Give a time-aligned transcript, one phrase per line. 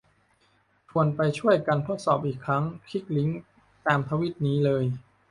[0.89, 3.41] ชวนไปช่วยกันทดสอบอีกครั้ง คลิกลิงก์
[3.87, 4.83] ตามทวีตนี้เลย